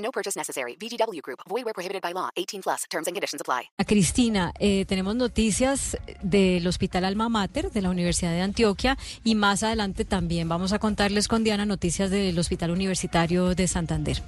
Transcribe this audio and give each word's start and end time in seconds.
No 0.00 0.10
purchase 0.10 0.36
necessary. 0.36 0.76
VGW 0.76 1.20
Group. 1.22 1.40
Void 1.48 1.64
where 1.64 1.74
prohibited 1.74 2.02
by 2.02 2.12
law. 2.12 2.30
18 2.36 2.62
plus. 2.62 2.84
Terms 2.90 3.06
and 3.06 3.14
conditions 3.14 3.40
apply. 3.40 3.70
A 3.78 3.84
Cristina, 3.84 4.52
eh, 4.58 4.84
tenemos 4.86 5.14
noticias 5.16 5.96
del 6.22 6.66
Hospital 6.66 7.04
Alma 7.04 7.28
Mater 7.28 7.70
de 7.70 7.82
la 7.82 7.90
Universidad 7.90 8.32
de 8.32 8.42
Antioquia 8.42 8.98
y 9.24 9.34
más 9.34 9.62
adelante 9.62 10.04
también 10.04 10.48
vamos 10.48 10.72
a 10.72 10.78
contarles 10.78 11.28
con 11.28 11.44
Diana 11.44 11.66
noticias 11.66 12.10
del 12.10 12.38
Hospital 12.38 12.70
Universitario 12.70 13.54
de 13.54 13.68
Santander. 13.68 14.22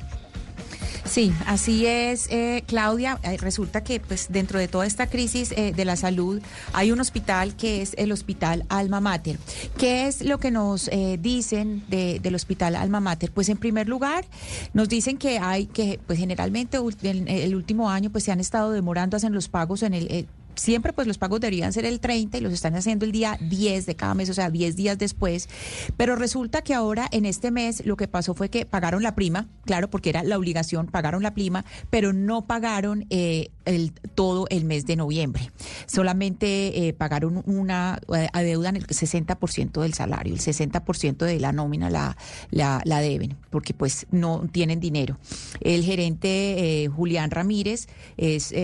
Sí, 1.12 1.30
así 1.47 1.84
es, 1.84 2.27
eh, 2.30 2.65
Claudia. 2.66 3.19
Eh, 3.23 3.37
resulta 3.37 3.84
que 3.84 4.01
pues 4.01 4.29
dentro 4.30 4.59
de 4.59 4.66
toda 4.66 4.87
esta 4.87 5.09
crisis 5.09 5.52
eh, 5.52 5.75
de 5.77 5.85
la 5.85 5.97
salud 5.97 6.41
hay 6.73 6.91
un 6.91 7.01
hospital 7.01 7.55
que 7.55 7.83
es 7.83 7.93
el 7.98 8.12
Hospital 8.12 8.65
Alma 8.71 8.98
Mater. 9.02 9.38
¿Qué 9.77 10.07
es 10.07 10.23
lo 10.25 10.38
que 10.38 10.51
nos 10.51 10.88
eh, 10.88 11.19
dicen 11.21 11.85
de- 11.88 12.19
del 12.19 12.35
Hospital 12.35 12.77
Alma 12.77 13.01
Mater? 13.01 13.30
Pues 13.30 13.51
en 13.51 13.59
primer 13.59 13.91
lugar 13.91 14.25
nos 14.73 14.88
dicen 14.88 15.19
que 15.19 15.38
hay 15.38 15.66
que 15.66 16.01
pues 16.07 16.19
generalmente 16.19 16.79
el 16.79 17.55
último 17.57 17.91
año 17.91 18.09
pues 18.09 18.24
se 18.24 18.33
han 18.33 18.41
estado 18.41 18.71
demorando 18.71 19.15
hacen 19.19 19.35
los 19.35 19.51
pagos 19.51 19.83
en 19.83 19.93
el 19.93 20.27
Siempre 20.55 20.93
pues 20.93 21.07
los 21.07 21.19
pagos 21.19 21.41
deberían 21.41 21.73
ser 21.73 21.85
el 21.85 22.01
30 22.01 22.39
y 22.39 22.41
los 22.41 22.53
están 22.53 22.75
haciendo 22.75 23.05
el 23.05 23.13
día 23.13 23.39
10 23.41 23.87
de 23.87 23.97
cada 23.97 24.15
mes, 24.15 24.31
o 24.31 24.35
sea, 24.35 24.51
10 24.51 24.77
días 24.77 24.99
después. 24.99 25.49
Pero 25.97 26.17
resulta 26.17 26.63
que 26.63 26.75
ahora 26.75 27.09
en 27.11 27.25
este 27.25 27.51
mes 27.51 27.85
lo 27.87 27.97
que 27.97 28.09
pasó 28.09 28.35
fue 28.35 28.49
que 28.49 28.67
pagaron 28.67 29.03
la 29.03 29.15
prima, 29.15 29.49
claro, 29.65 29.89
porque 29.91 30.11
era 30.11 30.23
la 30.23 30.37
obligación, 30.39 30.87
pagaron 30.87 31.23
la 31.23 31.35
prima, 31.35 31.65
pero 31.91 32.13
no 32.13 32.47
pagaron 32.47 33.07
eh, 33.11 33.51
el, 33.65 33.93
todo 34.15 34.47
el 34.51 34.65
mes 34.65 34.87
de 34.87 34.97
noviembre. 34.97 35.51
Solamente 35.87 36.89
eh, 36.89 36.93
pagaron 36.93 37.43
una, 37.47 37.99
eh, 38.15 38.29
adeudan 38.33 38.77
el 38.77 38.87
60% 38.87 39.80
del 39.80 39.95
salario, 39.95 40.35
el 40.35 40.41
60% 40.41 41.25
de 41.25 41.41
la 41.41 41.53
nómina 41.53 41.91
la, 41.91 42.17
la, 42.51 42.80
la 42.85 43.01
deben, 43.01 43.37
porque 43.51 43.75
pues 43.75 44.07
no 44.11 44.47
tienen 44.51 44.80
dinero. 44.80 45.19
El 45.61 45.85
gerente 45.85 46.85
eh, 46.85 46.89
Julián 46.89 47.30
Ramírez 47.30 47.89
es 48.17 48.55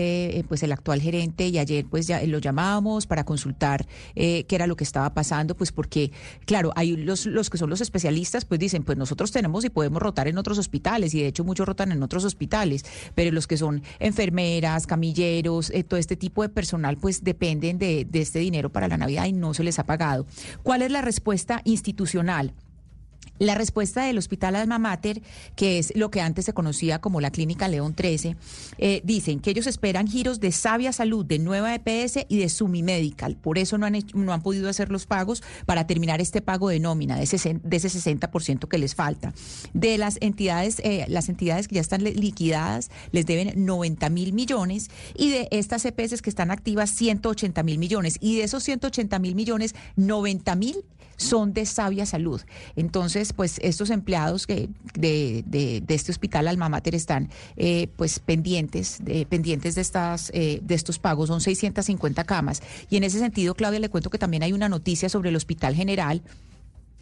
pues 0.47 0.63
el 0.63 0.71
actual 0.71 1.01
gerente 1.01 1.47
y 1.47 1.57
ayer 1.57 1.78
pues 1.83 2.07
ya 2.07 2.21
lo 2.25 2.39
llamábamos 2.39 3.07
para 3.07 3.23
consultar 3.23 3.87
eh, 4.15 4.45
qué 4.45 4.55
era 4.55 4.67
lo 4.67 4.75
que 4.75 4.83
estaba 4.83 5.13
pasando, 5.13 5.55
pues 5.55 5.71
porque 5.71 6.11
claro, 6.45 6.71
hay 6.75 6.95
los, 6.95 7.25
los 7.25 7.49
que 7.49 7.57
son 7.57 7.69
los 7.69 7.81
especialistas 7.81 8.45
pues 8.45 8.59
dicen 8.59 8.83
pues 8.83 8.97
nosotros 8.97 9.31
tenemos 9.31 9.65
y 9.65 9.69
podemos 9.69 10.01
rotar 10.01 10.27
en 10.27 10.37
otros 10.37 10.57
hospitales 10.57 11.13
y 11.13 11.21
de 11.21 11.27
hecho 11.27 11.43
muchos 11.43 11.67
rotan 11.67 11.91
en 11.91 12.03
otros 12.03 12.25
hospitales, 12.25 12.85
pero 13.15 13.31
los 13.31 13.47
que 13.47 13.57
son 13.57 13.83
enfermeras, 13.99 14.87
camilleros, 14.87 15.69
eh, 15.71 15.83
todo 15.83 15.99
este 15.99 16.15
tipo 16.15 16.41
de 16.41 16.49
personal 16.49 16.97
pues 16.97 17.23
dependen 17.23 17.77
de, 17.77 18.05
de 18.05 18.21
este 18.21 18.39
dinero 18.39 18.71
para 18.71 18.87
la 18.87 18.97
Navidad 18.97 19.25
y 19.25 19.33
no 19.33 19.53
se 19.53 19.63
les 19.63 19.79
ha 19.79 19.85
pagado. 19.85 20.25
¿Cuál 20.63 20.81
es 20.81 20.91
la 20.91 21.01
respuesta 21.01 21.61
institucional? 21.65 22.53
La 23.39 23.55
respuesta 23.55 24.03
del 24.03 24.17
Hospital 24.17 24.55
Alma 24.55 24.77
Mater, 24.79 25.21
que 25.55 25.79
es 25.79 25.93
lo 25.95 26.11
que 26.11 26.21
antes 26.21 26.45
se 26.45 26.53
conocía 26.53 26.99
como 26.99 27.21
la 27.21 27.31
Clínica 27.31 27.67
León 27.67 27.93
13, 27.95 28.35
eh, 28.77 29.01
dicen 29.03 29.39
que 29.39 29.49
ellos 29.51 29.65
esperan 29.65 30.07
giros 30.07 30.39
de 30.39 30.51
Sabia 30.51 30.91
Salud, 30.93 31.25
de 31.25 31.39
Nueva 31.39 31.73
EPS 31.73 32.25
y 32.27 32.37
de 32.37 32.49
Sumi 32.49 32.83
Medical. 32.83 33.35
Por 33.37 33.57
eso 33.57 33.77
no 33.77 33.85
han, 33.85 33.95
hecho- 33.95 34.17
no 34.17 34.33
han 34.33 34.41
podido 34.43 34.69
hacer 34.69 34.91
los 34.91 35.05
pagos 35.05 35.41
para 35.65 35.87
terminar 35.87 36.21
este 36.21 36.41
pago 36.41 36.69
de 36.69 36.79
nómina, 36.79 37.15
de 37.17 37.23
ese, 37.23 37.37
sen- 37.37 37.61
de 37.63 37.77
ese 37.77 37.89
60% 37.89 38.67
que 38.67 38.77
les 38.77 38.93
falta. 38.93 39.33
De 39.73 39.97
las 39.97 40.17
entidades, 40.21 40.79
eh, 40.83 41.05
las 41.07 41.29
entidades 41.29 41.67
que 41.67 41.75
ya 41.75 41.81
están 41.81 42.03
li- 42.03 42.13
liquidadas, 42.13 42.91
les 43.11 43.25
deben 43.25 43.65
90 43.65 44.09
mil 44.09 44.33
millones 44.33 44.89
y 45.15 45.29
de 45.31 45.47
estas 45.51 45.85
EPS 45.85 46.21
que 46.21 46.29
están 46.29 46.51
activas, 46.51 46.89
180 46.91 47.63
mil 47.63 47.77
millones. 47.77 48.17
Y 48.19 48.35
de 48.37 48.43
esos 48.43 48.63
180 48.63 49.17
mil 49.19 49.35
millones, 49.35 49.75
90 49.95 50.55
mil 50.55 50.75
son 51.17 51.53
de 51.53 51.65
sabia 51.65 52.05
salud. 52.05 52.41
Entonces, 52.77 53.28
pues 53.33 53.59
estos 53.61 53.89
empleados 53.89 54.47
que 54.47 54.69
de, 54.93 55.43
de, 55.45 55.83
este 55.87 56.11
hospital 56.11 56.47
Alma 56.47 56.69
Mater 56.69 56.95
están 56.95 57.29
eh, 57.57 57.87
pues 57.95 58.19
pendientes 58.19 58.97
de, 59.01 59.25
pendientes 59.25 59.75
de 59.75 59.81
estas 59.81 60.31
eh, 60.33 60.59
de 60.63 60.75
estos 60.75 60.99
pagos. 60.99 61.27
Son 61.27 61.41
650 61.41 62.23
camas. 62.23 62.61
Y 62.89 62.97
en 62.97 63.03
ese 63.03 63.19
sentido, 63.19 63.55
Claudia, 63.55 63.79
le 63.79 63.89
cuento 63.89 64.09
que 64.09 64.17
también 64.17 64.43
hay 64.43 64.53
una 64.53 64.69
noticia 64.69 65.09
sobre 65.09 65.29
el 65.29 65.35
Hospital 65.35 65.75
General. 65.75 66.21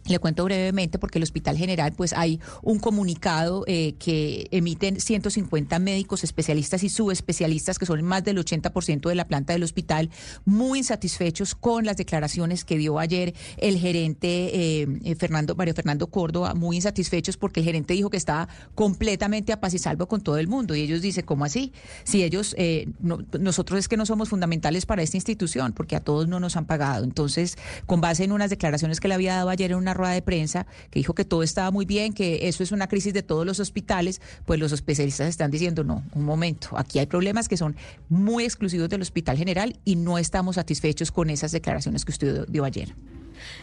Le 0.08 0.20
cuento 0.20 0.44
brevemente 0.46 1.00
porque 1.00 1.20
el 1.20 1.24
Hospital 1.24 1.58
General, 1.58 1.92
pues 1.94 2.14
hay 2.14 2.40
un 2.64 2.80
comunicado 2.80 3.64
eh, 3.68 3.94
que 4.00 4.48
emiten 4.52 5.00
150 5.00 5.80
médicos 5.80 6.24
especialistas 6.24 6.84
y 6.84 6.90
subespecialistas, 6.90 7.78
que 7.78 7.86
son 7.86 8.02
más 8.04 8.24
del 8.24 8.38
80% 8.38 9.10
de 9.10 9.16
la 9.16 9.28
planta 9.28 9.54
del 9.54 9.64
hospital, 9.64 10.10
muy 10.46 10.80
insatisfechos 10.80 11.56
con 11.56 11.86
las 11.86 11.98
declaraciones 11.98 12.64
que 12.66 12.78
dio 12.78 13.00
ayer 13.00 13.34
el 13.58 13.78
gerente 13.78 14.82
eh, 14.82 15.16
Fernando 15.18 15.56
Mario 15.56 15.74
Fernando 15.74 16.08
Córdoba, 16.08 16.54
muy 16.54 16.78
insatisfechos 16.78 17.36
porque 17.38 17.60
el 17.60 17.66
gerente 17.66 17.94
dijo 17.94 18.10
que 18.10 18.18
estaba 18.18 18.48
completamente 18.76 19.52
a 19.52 19.60
paz 19.60 19.74
y 19.74 19.80
salvo 19.80 20.08
con 20.08 20.22
todo 20.22 20.38
el 20.38 20.48
mundo. 20.48 20.76
Y 20.76 20.82
ellos 20.82 21.02
dicen, 21.02 21.26
¿cómo 21.26 21.44
así? 21.46 21.74
Si 22.06 22.24
ellos, 22.24 22.56
eh, 22.58 22.88
no- 23.00 23.20
nosotros 23.40 23.80
es 23.80 23.88
que 23.88 23.98
no 23.98 24.06
somos 24.06 24.30
fundamentales 24.30 24.86
para 24.86 25.02
esta 25.02 25.18
institución, 25.18 25.74
porque 25.74 25.96
a 25.96 26.00
todos 26.00 26.28
no 26.28 26.40
nos 26.40 26.56
han 26.56 26.66
pagado. 26.66 27.04
Entonces, 27.04 27.58
con 27.86 28.00
base 28.00 28.24
en 28.24 28.32
unas 28.32 28.50
declaraciones 28.50 29.00
que 29.00 29.08
le 29.08 29.14
había 29.16 29.36
dado 29.36 29.50
ayer 29.50 29.72
en 29.72 29.78
una 29.78 29.94
rueda 29.98 30.14
de 30.14 30.22
prensa, 30.22 30.66
que 30.90 31.00
dijo 31.00 31.14
que 31.14 31.26
todo 31.26 31.44
estaba 31.44 31.72
muy 31.72 31.86
bien, 31.86 32.14
que 32.14 32.48
eso 32.48 32.64
es 32.64 32.72
una 32.72 32.88
crisis 32.88 33.14
de 33.14 33.24
todos 33.24 33.46
los 33.46 33.60
hospitales, 33.60 34.22
pues 34.46 34.60
los 34.60 34.72
especialistas 34.72 35.28
están 35.28 35.52
diciendo, 35.52 35.84
no, 35.84 36.04
un 36.14 36.24
momento, 36.24 36.78
aquí 36.78 37.00
hay 37.00 37.06
problemas 37.06 37.48
que 37.48 37.58
son 37.58 37.76
muy 38.10 38.44
exclusivos 38.44 38.90
del 38.90 39.02
Hospital 39.02 39.38
General 39.38 39.78
y 39.84 39.96
no 39.96 40.18
estamos 40.18 40.56
satisfechos 40.56 41.12
con 41.12 41.30
esas 41.30 41.52
declaraciones 41.52 42.06
que 42.06 42.12
usted 42.12 42.48
dio 42.48 42.64
ayer. 42.64 42.96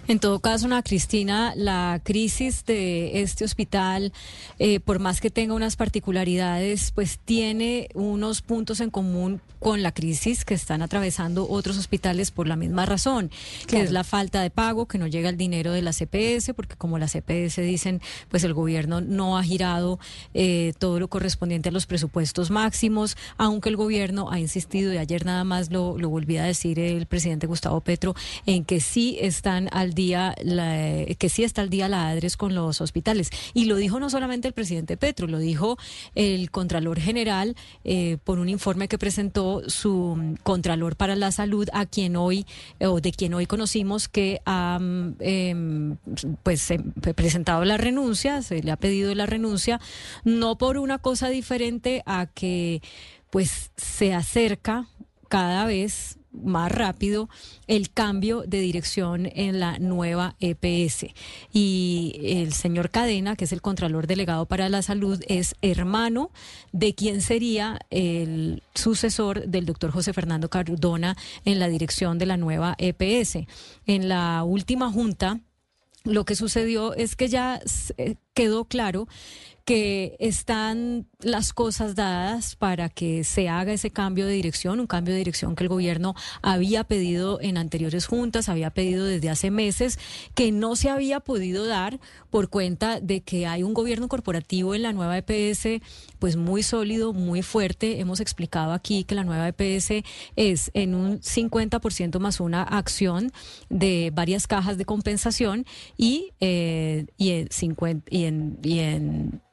En 0.09 0.19
todo 0.19 0.41
caso, 0.41 0.67
Ana 0.67 0.83
Cristina, 0.83 1.53
la 1.57 2.01
crisis 2.03 2.65
de 2.65 3.23
este 3.23 3.45
hospital, 3.45 4.13
eh, 4.59 4.81
por 4.81 4.99
más 4.99 5.21
que 5.21 5.31
tenga 5.31 5.55
unas 5.55 5.77
particularidades, 5.77 6.93
pues 6.93 7.19
tiene 7.19 7.89
unos 7.95 8.43
puntos 8.43 8.81
en 8.81 8.91
común 8.91 9.41
con 9.65 9.83
la 9.83 9.93
crisis 9.93 10.45
que 10.45 10.53
están 10.53 10.83
atravesando 10.83 11.49
otros 11.49 11.79
hospitales 11.79 12.31
por 12.31 12.47
la 12.47 12.55
misma 12.55 12.85
razón, 12.85 13.31
que 13.67 13.81
es 13.81 13.93
la 13.93 14.05
falta 14.05 14.43
de 14.43 14.51
pago, 14.51 14.85
que 14.85 14.99
no 14.99 15.07
llega 15.07 15.31
el 15.31 15.39
dinero 15.39 15.73
de 15.73 15.81
la 15.81 15.93
CPS, 15.95 16.53
porque 16.55 16.77
como 16.77 16.99
la 16.99 17.09
CPS 17.09 17.63
dicen, 17.63 18.03
pues 18.29 18.45
el 18.45 18.53
gobierno 18.53 19.01
no 19.01 19.39
ha 19.39 19.43
girado 19.43 19.99
eh, 20.35 20.75
todo 20.79 21.01
lo 21.01 21.09
correspondiente 21.09 21.71
a 21.71 21.73
los 21.73 21.87
presupuestos 21.87 22.51
máximos, 22.51 23.17
aunque 23.39 23.71
el 23.71 23.77
gobierno 23.77 24.31
ha 24.31 24.39
insistido, 24.39 24.93
y 24.93 24.99
ayer 24.99 25.25
nada 25.25 25.45
más 25.45 25.71
lo, 25.71 25.97
lo 25.97 26.11
volví 26.11 26.37
a 26.37 26.45
decir 26.45 26.79
el 26.79 27.07
presidente 27.07 27.47
Gustavo 27.47 27.81
Petro, 27.81 28.15
en 28.45 28.67
que 28.67 28.81
sí 28.81 29.17
están 29.19 29.64
al 29.73 29.95
día, 29.95 30.35
la- 30.43 31.05
que 31.19 31.29
sí 31.29 31.45
está 31.45 31.63
al 31.63 31.71
día 31.71 31.89
la 31.89 32.09
ADRES 32.09 32.37
con 32.37 32.55
los 32.55 32.81
hospitales. 32.81 33.31
Y 33.53 33.67
lo 33.67 33.77
dijo 33.77 34.01
no 34.01 34.11
solamente 34.11 34.49
el 34.49 34.55
presidente 34.55 34.97
Petro, 34.97 35.27
lo 35.27 35.39
dijo 35.39 35.77
el 36.15 36.51
Contralor 36.51 37.01
General 37.01 37.55
eh, 37.85 38.19
por 38.25 38.39
un 38.39 38.49
informe 38.49 38.89
que 38.89 38.99
presentó 38.99 39.63
su 39.69 40.17
mm, 40.17 40.35
Contralor 40.43 40.97
para 40.97 41.17
la 41.17 41.31
Salud, 41.33 41.69
a 41.73 41.87
quien 41.87 42.17
hoy, 42.17 42.47
eh, 42.81 42.87
o 42.87 43.01
de 43.01 43.13
quien 43.13 43.35
hoy 43.35 43.47
conocimos 43.47 44.09
que 44.09 44.41
ha 44.45 44.79
mm, 44.81 45.17
em, 45.21 45.97
pues 46.43 46.69
presentado 47.15 47.65
la 47.65 47.77
renuncia, 47.77 48.43
se 48.43 48.63
le 48.63 48.71
ha 48.71 48.77
pedido 48.77 49.15
la 49.15 49.27
renuncia, 49.27 49.81
no 50.25 50.57
por 50.59 50.79
una 50.79 50.99
cosa 50.99 51.29
diferente 51.29 52.03
a 52.07 52.27
que 52.27 52.83
pues 53.31 53.71
se 53.77 54.15
acerca 54.15 54.87
cada 55.29 55.67
vez 55.67 56.19
más 56.43 56.71
rápido 56.71 57.29
el 57.67 57.91
cambio 57.91 58.43
de 58.47 58.61
dirección 58.61 59.31
en 59.35 59.61
la 59.61 59.79
nueva 59.79 60.37
EPS. 60.41 61.07
Y 61.53 62.21
el 62.23 62.53
señor 62.53 62.91
Cadena, 62.91 63.37
que 63.37 63.45
es 63.45 63.53
el 63.53 63.63
Contralor 63.63 64.07
Delegado 64.07 64.47
para 64.47 64.69
la 64.69 64.83
Salud, 64.83 65.23
es 65.29 65.55
hermano 65.63 66.31
de 66.73 66.95
quien 66.95 67.21
sería 67.21 67.79
el 67.91 68.63
sucesor 68.75 69.47
del 69.47 69.67
doctor 69.67 69.91
José 69.91 70.13
Fernando 70.13 70.49
Cardona 70.49 71.17
en 71.45 71.59
la 71.59 71.69
dirección 71.69 72.19
de 72.19 72.27
la 72.27 72.37
nueva 72.37 72.75
EPS. 72.79 73.47
En 73.87 74.09
la 74.09 74.45
última 74.45 74.91
junta, 74.91 75.41
lo 76.05 76.25
que 76.25 76.37
sucedió 76.37 76.95
es 76.95 77.17
que 77.17 77.29
ya 77.29 77.61
quedó 78.35 78.67
claro 78.67 79.09
que 79.65 80.17
están 80.19 81.07
las 81.21 81.55
cosas 81.55 81.95
dadas 81.95 82.55
para 82.55 82.91
que 82.91 83.25
se 83.25 83.49
haga 83.49 83.73
ese 83.73 83.91
cambio 83.91 84.27
de 84.27 84.35
dirección, 84.35 84.79
un 84.79 84.87
cambio 84.87 85.15
de 85.15 85.19
dirección 85.19 85.57
que 85.57 85.65
el 85.65 85.69
gobierno 85.69 86.15
había 86.43 86.85
pedido 86.85 87.41
en 87.41 87.57
anteriores 87.57 88.07
juntas, 88.07 88.51
había 88.51 88.71
pedido 88.71 89.07
desde 89.07 89.31
hace 89.31 89.51
meses, 89.51 89.99
que 90.35 90.53
no 90.53 90.77
se 90.77 90.91
había 90.91 91.21
podido 91.21 91.65
dar 91.65 91.99
por 92.31 92.51
cuenta 92.51 93.01
de 93.01 93.23
que 93.23 93.47
hay 93.47 93.63
un 93.63 93.73
gobierno 93.73 94.09
corporativo 94.09 94.75
en 94.75 94.83
la 94.83 94.93
nueva 94.93 95.17
EPS, 95.17 95.83
pues 96.19 96.37
muy 96.37 96.63
sólido, 96.63 97.15
muy 97.15 97.41
fuerte. 97.43 98.01
Hemos 98.01 98.21
explicado 98.21 98.73
aquí 98.73 99.05
que 99.05 99.15
la 99.15 99.25
nueva 99.25 99.49
EPS 99.49 100.05
es 100.37 100.71
en 100.75 100.95
un 100.95 101.21
50% 101.21 102.19
más 102.19 102.41
una 102.41 102.63
acción 102.63 103.33
de 103.71 104.11
varias 104.13 104.47
cajas 104.47 104.77
de 104.77 104.85
compensación 104.85 105.65
y, 105.97 106.33
eh, 106.41 107.07
y, 107.17 107.31
en 107.31 107.49
50, 107.51 108.07
y 108.11 108.24
y 108.63 108.79
en 108.81 109.44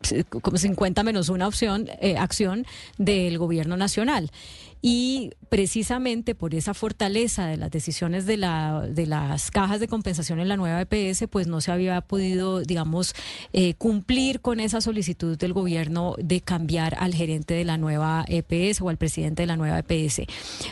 como 0.41 0.57
50 0.57 1.03
menos 1.03 1.29
una 1.29 1.47
opción, 1.47 1.87
eh, 1.99 2.17
acción 2.17 2.65
del 2.97 3.37
gobierno 3.37 3.77
nacional 3.77 4.31
y 4.81 5.31
precisamente 5.49 6.33
por 6.33 6.55
esa 6.55 6.73
fortaleza 6.73 7.45
de 7.45 7.57
las 7.57 7.69
decisiones 7.69 8.25
de, 8.25 8.37
la, 8.37 8.87
de 8.89 9.05
las 9.05 9.51
cajas 9.51 9.79
de 9.79 9.87
compensación 9.87 10.39
en 10.39 10.47
la 10.47 10.57
nueva 10.57 10.81
EPS, 10.81 11.25
pues 11.29 11.47
no 11.47 11.61
se 11.61 11.71
había 11.71 12.01
podido, 12.01 12.61
digamos, 12.61 13.13
eh, 13.53 13.75
cumplir 13.75 14.41
con 14.41 14.59
esa 14.59 14.81
solicitud 14.81 15.37
del 15.37 15.53
gobierno 15.53 16.15
de 16.17 16.41
cambiar 16.41 16.95
al 16.99 17.13
gerente 17.13 17.53
de 17.53 17.63
la 17.63 17.77
nueva 17.77 18.25
EPS 18.27 18.81
o 18.81 18.89
al 18.89 18.97
presidente 18.97 19.43
de 19.43 19.47
la 19.47 19.57
nueva 19.57 19.79
EPS. 19.79 20.23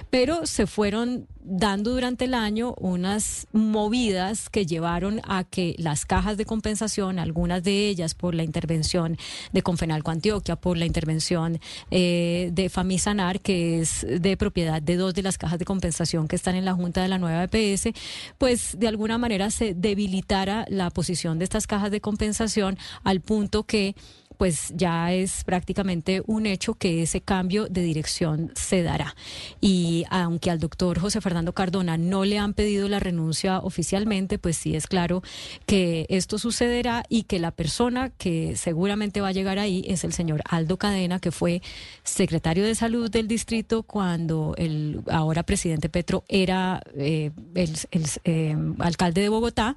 Pero 0.10 0.48
se 0.48 0.66
fueron 0.66 1.28
dando 1.42 1.92
durante 1.92 2.26
el 2.26 2.34
año 2.34 2.76
unas 2.80 3.48
movidas 3.54 4.50
que 4.50 4.66
llevaron 4.66 5.22
a 5.28 5.44
que 5.44 5.76
las 5.78 6.06
cajas 6.06 6.38
de 6.38 6.46
compensación, 6.46 7.20
algunas 7.20 7.64
de 7.64 7.88
ellas 7.88 8.16
por 8.16 8.34
la 8.36 8.44
intervención 8.44 9.18
de 9.52 9.62
Confenalco 9.62 10.12
Antioquia, 10.12 10.56
por 10.56 10.78
la 10.78 10.86
intervención 10.86 11.60
eh, 11.92 12.50
de 12.54 12.70
Famisanar, 12.70 13.40
que 13.42 13.82
es 13.82 14.06
de 14.08 14.38
propiedad 14.38 14.82
de 14.82 14.96
dos 14.96 15.14
de 15.14 15.24
las 15.24 15.38
cajas 15.38 15.60
de 15.60 15.66
compensación 15.66 16.28
que 16.28 16.36
están 16.36 16.56
en 16.56 16.66
la 16.66 16.74
Junta 16.74 17.02
de 17.02 17.08
la 17.08 17.18
nueva 17.18 17.44
EPS, 17.44 17.90
pues 18.38 18.78
de 18.78 18.88
alguna 18.88 19.18
manera 19.18 19.50
se 19.52 19.74
debilitara 19.74 20.66
la 20.70 20.90
posición 20.90 21.40
de 21.40 21.44
estas 21.44 21.68
cajas 21.68 21.92
de 21.92 22.02
compensación 22.02 22.78
al 23.04 23.22
punto 23.22 23.64
que 23.64 23.96
pues 24.40 24.72
ya 24.74 25.12
es 25.12 25.44
prácticamente 25.44 26.24
un 26.26 26.46
hecho 26.46 26.74
que 26.74 27.04
ese 27.04 27.20
cambio 27.20 27.68
de 27.68 27.82
dirección 27.82 28.54
se 28.56 28.84
dará. 28.84 29.14
Y 29.60 30.06
aunque 30.10 30.50
al 30.50 30.60
doctor 30.60 30.98
José 30.98 31.20
Fernando 31.20 31.52
Cardona 31.52 31.98
no 31.98 32.24
le 32.24 32.40
han 32.40 32.54
pedido 32.54 32.88
la 32.88 33.02
renuncia 33.02 33.60
oficialmente, 33.60 34.40
pues 34.40 34.56
sí 34.56 34.78
es 34.78 34.88
claro 34.88 35.24
que 35.66 36.06
esto 36.08 36.40
sucederá 36.40 37.04
y 37.10 37.24
que 37.24 37.38
la 37.38 37.52
persona 37.52 38.12
que 38.12 38.56
seguramente 38.56 39.20
va 39.20 39.28
a 39.28 39.34
llegar 39.34 39.60
ahí 39.60 39.84
es 39.86 40.06
el 40.06 40.14
señor 40.14 40.42
Aldo 40.46 40.78
Cadena, 40.78 41.20
que 41.20 41.32
fue 41.32 41.62
secretario 42.04 42.64
de 42.64 42.76
salud 42.76 43.12
del 43.12 43.28
distrito 43.28 43.84
cuando 43.84 44.54
el 44.58 45.02
ahora 45.12 45.44
presidente 45.44 45.90
Petro 45.90 46.24
era 46.30 46.82
eh, 46.96 47.32
el, 47.56 47.76
eh, 48.24 48.56
alcalde 48.80 49.20
de 49.20 49.28
Bogotá 49.28 49.76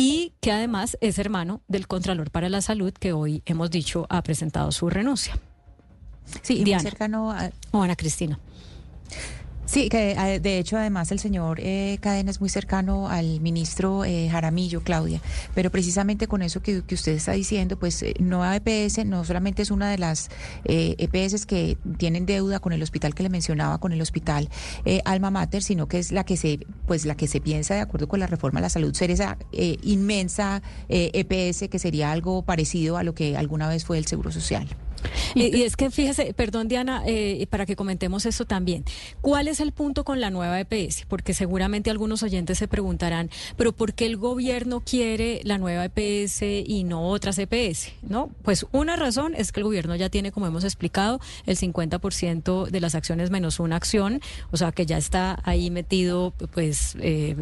y 0.00 0.32
que 0.40 0.50
además 0.50 0.96
es 1.02 1.18
hermano 1.18 1.60
del 1.68 1.86
Contralor 1.86 2.30
para 2.30 2.48
la 2.48 2.62
Salud 2.62 2.90
que 2.92 3.12
hoy 3.12 3.42
hemos 3.44 3.70
dicho 3.70 4.06
ha 4.08 4.22
presentado 4.22 4.72
su 4.72 4.88
renuncia. 4.88 5.38
Sí, 6.40 6.64
Diana. 6.64 6.82
cercano 6.82 7.30
a... 7.30 7.50
O 7.70 7.82
Ana 7.82 7.96
Cristina. 7.96 8.38
Sí, 9.70 9.88
que 9.88 10.16
eh, 10.18 10.40
de 10.40 10.58
hecho 10.58 10.78
además 10.78 11.12
el 11.12 11.20
señor 11.20 11.60
eh, 11.60 11.98
Cadena 12.00 12.32
es 12.32 12.40
muy 12.40 12.50
cercano 12.50 13.08
al 13.08 13.40
ministro 13.40 14.04
eh, 14.04 14.28
Jaramillo, 14.28 14.80
Claudia, 14.80 15.20
pero 15.54 15.70
precisamente 15.70 16.26
con 16.26 16.42
eso 16.42 16.60
que, 16.60 16.82
usted 16.90 17.12
está 17.12 17.32
diciendo, 17.32 17.78
pues 17.78 18.04
Nueva 18.18 18.56
EPS 18.56 19.06
no 19.06 19.24
solamente 19.24 19.62
es 19.62 19.70
una 19.70 19.88
de 19.88 19.98
las 19.98 20.28
EPS 20.64 21.46
que 21.46 21.78
tienen 21.98 22.26
deuda 22.26 22.58
con 22.58 22.72
el 22.72 22.82
hospital 22.82 23.14
que 23.14 23.22
le 23.22 23.28
mencionaba, 23.28 23.78
con 23.78 23.92
el 23.92 24.02
hospital 24.02 24.48
Alma 25.04 25.30
Mater, 25.30 25.62
sino 25.62 25.86
que 25.86 26.00
es 26.00 26.10
la 26.10 26.24
que 26.24 26.36
se, 26.36 26.66
pues 26.88 27.06
la 27.06 27.14
que 27.14 27.28
se 27.28 27.40
piensa 27.40 27.74
de 27.74 27.80
acuerdo 27.80 28.08
con 28.08 28.18
la 28.18 28.26
reforma 28.26 28.58
de 28.58 28.62
la 28.62 28.70
salud 28.70 28.92
ser 28.92 29.12
esa 29.12 29.38
inmensa 29.52 30.62
EPS 30.88 31.68
que 31.68 31.78
sería 31.78 32.10
algo 32.10 32.42
parecido 32.42 32.96
a 32.96 33.04
lo 33.04 33.14
que 33.14 33.36
alguna 33.36 33.68
vez 33.68 33.84
fue 33.84 33.98
el 33.98 34.06
Seguro 34.06 34.32
Social. 34.32 34.66
Y, 35.34 35.62
es 35.62 35.76
que 35.76 35.90
fíjese, 35.90 36.34
perdón 36.34 36.68
Diana, 36.68 37.02
eh, 37.06 37.46
para 37.50 37.66
que 37.66 37.76
comentemos 37.76 38.26
eso 38.26 38.44
también. 38.44 38.84
¿Cuál 39.20 39.48
es 39.48 39.60
el 39.60 39.72
punto 39.72 40.04
con 40.04 40.20
la 40.20 40.30
nueva 40.30 40.60
EPS? 40.60 41.06
Porque 41.08 41.34
seguramente 41.34 41.90
algunos 41.90 42.22
oyentes 42.22 42.58
se 42.58 42.68
preguntarán, 42.68 43.30
pero 43.56 43.72
¿por 43.72 43.94
qué 43.94 44.06
el 44.06 44.16
gobierno 44.16 44.80
quiere 44.80 45.40
la 45.44 45.58
nueva 45.58 45.84
EPS 45.84 46.42
y 46.42 46.84
no 46.84 47.08
otras 47.08 47.38
EPS? 47.38 47.92
¿No? 48.02 48.30
Pues 48.42 48.66
una 48.72 48.96
razón 48.96 49.34
es 49.36 49.52
que 49.52 49.60
el 49.60 49.64
gobierno 49.64 49.94
ya 49.96 50.08
tiene, 50.08 50.32
como 50.32 50.46
hemos 50.46 50.64
explicado, 50.64 51.20
el 51.46 51.56
50% 51.56 52.68
de 52.68 52.80
las 52.80 52.94
acciones 52.94 53.30
menos 53.30 53.60
una 53.60 53.76
acción, 53.76 54.20
o 54.50 54.56
sea 54.56 54.72
que 54.72 54.86
ya 54.86 54.98
está 54.98 55.40
ahí 55.44 55.70
metido, 55.70 56.32
pues, 56.52 56.96
eh, 57.00 57.36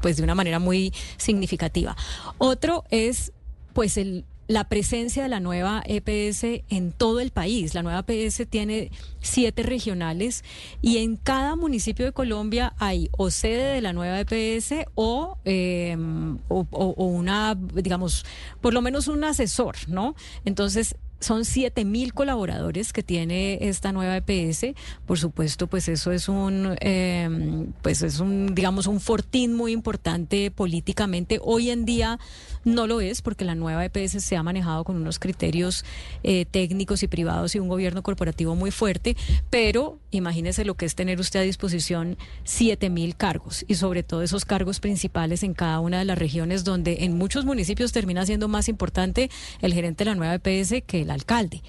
pues 0.00 0.16
de 0.16 0.22
una 0.22 0.34
manera 0.34 0.58
muy 0.58 0.92
significativa. 1.16 1.96
Otro 2.38 2.84
es, 2.90 3.32
pues, 3.72 3.96
el 3.96 4.24
la 4.48 4.64
presencia 4.64 5.22
de 5.22 5.28
la 5.28 5.40
nueva 5.40 5.82
EPS 5.86 6.62
en 6.68 6.92
todo 6.92 7.20
el 7.20 7.30
país. 7.30 7.74
La 7.74 7.82
nueva 7.82 8.04
EPS 8.06 8.46
tiene 8.48 8.90
siete 9.20 9.62
regionales 9.62 10.44
y 10.82 10.98
en 10.98 11.16
cada 11.16 11.56
municipio 11.56 12.04
de 12.04 12.12
Colombia 12.12 12.74
hay 12.78 13.10
o 13.16 13.30
sede 13.30 13.74
de 13.74 13.80
la 13.80 13.92
nueva 13.92 14.20
EPS 14.20 14.86
o, 14.94 15.38
em, 15.44 16.38
o, 16.48 16.66
o 16.70 17.04
una, 17.06 17.54
digamos, 17.54 18.24
por 18.60 18.72
lo 18.74 18.82
menos 18.82 19.08
un 19.08 19.24
asesor, 19.24 19.76
¿no? 19.88 20.14
Entonces, 20.44 20.96
son 21.20 21.44
siete 21.44 21.84
mil 21.84 22.14
colaboradores 22.14 22.92
que 22.92 23.02
tiene 23.02 23.58
esta 23.62 23.92
nueva 23.92 24.16
EPS. 24.16 24.74
Por 25.06 25.18
supuesto, 25.18 25.66
pues 25.66 25.88
eso 25.88 26.12
es 26.12 26.28
un, 26.28 26.76
em, 26.80 27.72
pues 27.82 28.02
es 28.02 28.20
un, 28.20 28.54
digamos, 28.54 28.86
un 28.86 29.00
fortín 29.00 29.54
muy 29.54 29.72
importante 29.72 30.50
políticamente. 30.50 31.38
Hoy 31.42 31.70
en 31.70 31.84
día 31.84 32.18
no 32.64 32.86
lo 32.86 33.00
es 33.00 33.22
porque 33.22 33.44
la 33.44 33.54
nueva 33.54 33.84
EPS 33.84 34.22
se 34.22 34.36
ha 34.36 34.42
manejado 34.42 34.84
con 34.84 34.96
unos 34.96 35.18
criterios 35.18 35.84
eh, 36.22 36.46
técnicos 36.50 37.02
y 37.02 37.08
privados 37.08 37.54
y 37.54 37.60
un 37.60 37.68
gobierno 37.68 38.02
corporativo 38.02 38.54
muy 38.54 38.70
fuerte, 38.70 39.16
pero 39.50 39.98
imagínese 40.10 40.64
lo 40.64 40.74
que 40.74 40.86
es 40.86 40.94
tener 40.94 41.20
usted 41.20 41.40
a 41.40 41.42
disposición 41.42 42.16
siete 42.44 42.90
mil 42.90 43.16
cargos 43.16 43.64
y 43.68 43.76
sobre 43.76 44.02
todo 44.02 44.22
esos 44.22 44.44
cargos 44.44 44.80
principales 44.80 45.42
en 45.42 45.54
cada 45.54 45.80
una 45.80 45.98
de 45.98 46.04
las 46.04 46.18
regiones 46.18 46.64
donde 46.64 47.04
en 47.04 47.16
muchos 47.16 47.44
municipios 47.44 47.92
termina 47.92 48.26
siendo 48.26 48.48
más 48.48 48.68
importante 48.68 49.30
el 49.60 49.72
gerente 49.72 50.04
de 50.04 50.10
la 50.10 50.16
nueva 50.16 50.34
EPS 50.34 50.82
que 50.86 51.02
el 51.02 51.10
alcalde. 51.16 51.62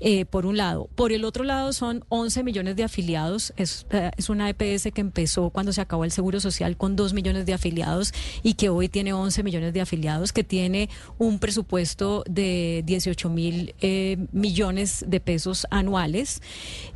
Eh, 0.00 0.26
por 0.26 0.44
un 0.44 0.56
lado. 0.56 0.88
Por 0.96 1.12
el 1.12 1.24
otro 1.24 1.44
lado, 1.44 1.72
son 1.72 2.04
11 2.08 2.42
millones 2.42 2.76
de 2.76 2.82
afiliados. 2.82 3.54
Es, 3.56 3.86
eh, 3.90 4.10
es, 4.16 4.28
una 4.28 4.50
EPS 4.50 4.92
que 4.92 5.00
empezó 5.00 5.50
cuando 5.50 5.72
se 5.72 5.80
acabó 5.80 6.04
el 6.04 6.10
Seguro 6.10 6.40
Social 6.40 6.76
con 6.76 6.96
2 6.96 7.14
millones 7.14 7.46
de 7.46 7.54
afiliados 7.54 8.12
y 8.42 8.54
que 8.54 8.68
hoy 8.68 8.88
tiene 8.88 9.12
11 9.12 9.42
millones 9.44 9.72
de 9.72 9.80
afiliados, 9.80 10.32
que 10.32 10.44
tiene 10.44 10.90
un 11.16 11.38
presupuesto 11.38 12.24
de 12.28 12.82
18 12.84 13.30
mil 13.30 13.74
eh, 13.80 14.18
millones 14.32 15.04
de 15.06 15.20
pesos 15.20 15.66
anuales 15.70 16.42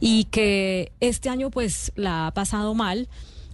y 0.00 0.24
que 0.24 0.92
este 1.00 1.28
año 1.28 1.50
pues 1.50 1.92
la 1.94 2.26
ha 2.26 2.34
pasado 2.34 2.74
mal 2.74 3.08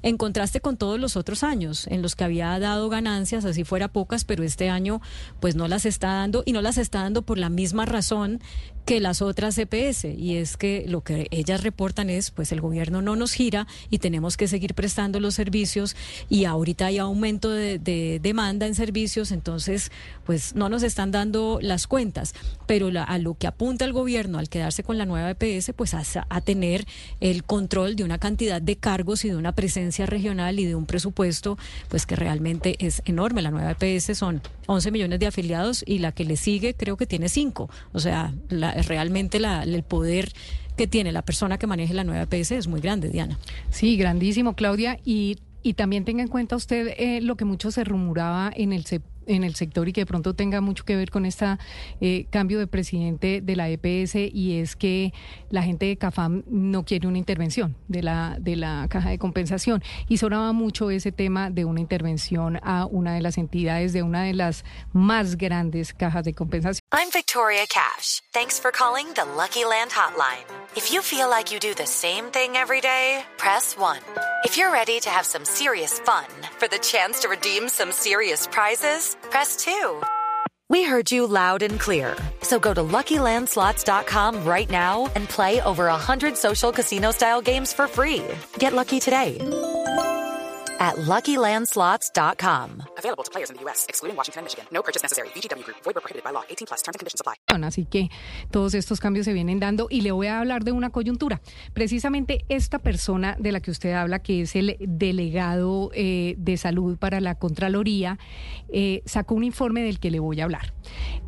en 0.05 0.19
contraste 0.19 0.61
con 0.61 0.77
todos 0.77 1.01
los 1.01 1.17
otros 1.17 1.43
años 1.43 1.87
en 1.89 2.03
los 2.03 2.15
que 2.15 2.25
había 2.25 2.59
dado 2.59 2.91
ganancias, 2.91 3.47
así 3.47 3.65
fuera 3.65 3.89
pocas, 3.89 4.25
pero 4.25 4.45
este 4.45 4.69
año 4.69 5.01
pues 5.41 5.57
no 5.57 5.67
las 5.67 5.87
está 5.87 6.09
dando 6.09 6.43
y 6.45 6.53
no 6.53 6.61
las 6.61 6.77
está 6.77 7.01
dando 7.01 7.23
por 7.23 7.39
la 7.39 7.49
misma 7.49 7.87
razón 7.87 8.41
que 8.85 9.01
las 9.01 9.23
otras 9.23 9.55
CPS 9.55 10.05
y 10.05 10.37
es 10.37 10.59
que 10.59 10.85
lo 10.87 11.01
que 11.01 11.27
ellas 11.31 11.63
reportan 11.63 12.11
es 12.11 12.31
pues 12.31 12.53
el 12.53 12.61
gobierno 12.61 13.01
no 13.01 13.17
nos 13.17 13.33
gira 13.33 13.67
y 13.89 13.99
tenemos 13.99 14.37
que 14.37 14.47
seguir 14.47 14.75
prestando 14.75 15.21
los 15.21 15.35
servicios 15.35 15.97
y 16.29 16.45
ahorita 16.45 16.87
hay 16.87 16.99
aumento 16.99 17.51
de, 17.51 17.79
demanda 18.23 18.67
en 18.67 18.75
servicios 18.75 19.33
entonces 19.33 19.91
pues 20.25 20.55
no 20.55 20.69
nos 20.69 20.83
están 20.83 21.11
dando 21.13 21.59
las 21.63 21.87
cuentas. 21.87 22.35
Pero 22.67 22.91
a 22.95 23.19
lo 23.19 23.35
que 23.35 23.47
apunta 23.47 23.85
el 23.85 23.93
gobierno 23.93 24.39
al 24.39 24.49
quedarse 24.49 24.83
con 24.83 24.99
la 24.99 25.07
nueva 25.07 25.31
EPS 25.31 25.73
pues 25.75 25.95
a 25.95 26.41
tener 26.43 26.87
el 27.21 27.45
control 27.45 27.97
de 27.97 28.05
una 28.05 28.19
cantidad 28.19 28.61
de 28.61 28.77
cargos 28.77 29.25
y 29.25 29.31
de 29.31 29.37
una 29.37 29.53
presencia 29.53 29.94
regional 30.03 30.59
y 30.59 30.67
de 30.67 30.75
un 30.75 30.87
presupuesto 30.87 31.57
pues 31.89 32.07
que 32.07 32.17
realmente 32.17 32.77
es 32.79 33.03
enorme 33.05 33.43
la 33.43 33.51
nueva 33.51 33.77
EPS 33.79 34.17
son 34.17 34.43
11 34.67 34.91
millones 34.91 35.19
de 35.21 35.27
afiliados 35.27 35.85
y 35.87 35.99
la 35.99 36.13
que 36.13 36.25
le 36.25 36.37
sigue 36.37 36.75
creo 36.75 36.97
que 36.97 37.07
tiene 37.07 37.29
5 37.29 37.71
o 37.93 38.01
sea 38.01 38.35
la 38.49 38.73
realmente 38.83 39.39
el 39.39 39.83
poder 39.83 40.33
que 40.77 40.87
tiene 40.87 41.13
la 41.13 41.23
persona 41.23 41.59
que 41.59 41.67
maneje 41.67 41.95
la 41.95 42.05
nueva 42.05 42.23
EPS 42.23 42.53
es 42.53 42.67
muy 42.67 42.81
grande, 42.81 43.09
Diana. 43.09 43.39
Sí, 43.71 43.97
grandísimo, 43.97 44.55
Claudia. 44.55 44.99
Y 45.05 45.39
y 45.67 45.73
también 45.73 46.05
tenga 46.05 46.23
en 46.23 46.29
cuenta 46.29 46.57
usted 46.57 46.95
eh, 46.99 47.23
lo 47.23 47.37
que 47.37 47.47
mucho 47.47 47.71
se 47.71 47.85
rumoraba 47.85 48.53
en 48.55 48.75
el 48.75 48.85
en 49.27 49.45
el 49.45 49.55
sector 49.55 49.89
y 49.89 49.93
que 49.93 50.03
de 50.03 50.07
pronto 50.07 50.35
tenga 50.35 50.61
mucho 50.61 50.85
que 50.85 50.97
ver 50.97 51.11
con 51.11 51.27
este 51.27 51.57
cambio 52.31 52.59
de 52.59 52.67
presidente 52.67 53.41
de 53.41 53.57
la 53.57 53.69
EPS 53.69 54.17
y 54.33 54.59
es 54.59 54.77
que 54.77 55.13
la 55.51 55.63
gente 55.63 55.87
de 55.87 55.97
CAFAM 55.97 56.45
no 56.47 56.85
quiere 56.85 57.09
una 57.09 57.19
intervención 57.19 57.77
de 57.89 58.03
la, 58.03 58.37
de 58.41 58.57
la 58.57 58.87
caja 58.89 59.11
de 59.11 59.19
compensación. 59.19 59.83
Y 60.09 60.19
sonaba 60.19 60.53
mucho 60.53 60.91
ese 60.91 61.13
tema 61.13 61.51
de 61.51 61.65
una 61.65 61.81
intervención 61.81 62.59
a 62.63 62.87
una 62.87 63.15
de 63.15 63.21
las 63.21 63.39
entidades 63.39 63.93
de 63.93 64.03
una 64.03 64.25
de 64.25 64.35
las 64.35 64.65
más 64.93 65.37
grandes 65.37 65.93
cajas 65.95 66.25
de 66.25 66.35
compensación. 66.35 66.81
I'm 66.93 67.11
Victoria 67.13 67.67
Cash. 67.67 68.21
Thanks 68.33 68.59
for 68.59 68.71
calling 68.71 69.07
the 69.15 69.25
Lucky 69.37 69.65
Land 69.65 69.91
Hotline. 69.91 70.45
If 70.77 70.93
you 70.93 71.03
feel 71.03 71.29
like 71.29 71.53
you 71.53 71.61
do 71.61 71.75
the 71.75 71.87
same 71.87 72.31
thing 72.31 72.57
every 72.57 72.81
day, 72.81 73.25
press 73.37 73.77
1. 73.77 73.99
If 74.45 74.57
you're 74.57 74.73
ready 74.73 75.01
to 75.01 75.11
have 75.11 75.25
some 75.25 75.45
serious 75.45 75.99
fun 76.01 76.27
for 76.59 76.69
the 76.69 76.79
chance 76.79 77.21
to 77.21 77.29
redeem 77.29 77.69
some 77.69 77.93
serious 77.93 78.47
prizes, 78.47 79.14
press 79.31 79.57
2. 79.57 80.03
We 80.71 80.83
heard 80.85 81.13
you 81.13 81.27
loud 81.27 81.63
and 81.63 81.79
clear. 81.79 82.17
So 82.41 82.59
go 82.59 82.73
to 82.73 82.81
LuckyLandSlots.com 82.83 84.45
right 84.45 84.71
now 84.71 85.11
and 85.15 85.29
play 85.29 85.61
over 85.63 85.87
100 85.87 86.37
social 86.37 86.73
casino-style 86.73 87.43
games 87.43 87.73
for 87.73 87.87
free. 87.87 88.23
Get 88.59 88.73
lucky 88.73 88.99
today 88.99 89.39
at 90.85 90.97
LuckyLandSlots.com. 91.11 92.69
Available 92.99 93.25
to 93.25 93.31
players 93.31 93.51
in 93.51 93.57
the 93.57 93.63
U.S., 93.65 93.87
excluding 93.89 94.17
Washington 94.17 94.41
and 94.41 94.45
Michigan. 94.45 94.67
No 94.71 94.83
purchase 94.83 95.03
necessary. 95.03 95.29
VGW 95.35 95.65
Group. 95.65 95.79
Void 95.85 95.95
where 95.97 96.05
prohibited 96.05 96.25
by 96.25 96.33
law. 96.37 96.45
18 96.51 96.67
plus. 96.67 96.83
Terms 96.83 96.97
and 96.97 97.01
conditions 97.01 97.21
apply. 97.21 97.35
Así 97.63 97.87
que 97.87 98.11
todos 98.51 98.75
estos 98.75 99.01
cambios 99.01 99.25
se 99.25 99.33
vienen 99.33 99.61
dando 99.61 99.87
y 99.91 100.01
le 100.01 100.11
voy 100.13 100.27
a 100.27 100.41
hablar 100.41 100.65
de 100.65 100.73
una 100.73 100.91
coyuntura. 100.91 101.41
Precisamente 101.73 102.45
esta 102.49 102.79
persona 102.79 103.37
de 103.39 103.53
la 103.53 103.61
que 103.61 103.71
usted 103.71 103.93
habla, 103.93 104.21
que 104.21 104.43
es 104.43 104.57
el 104.57 104.77
delegado 104.81 105.91
eh, 105.95 106.35
de 106.39 106.57
salud 106.57 106.99
para 106.99 107.21
la 107.21 107.37
Contraloría, 107.37 108.19
eh, 108.69 109.03
sacó 109.07 109.35
un 109.35 109.45
informe 109.45 109.83
del 109.83 110.01
que 110.01 110.11
le 110.11 110.19
voy 110.19 110.41
a 110.41 110.45
hablar. 110.45 110.75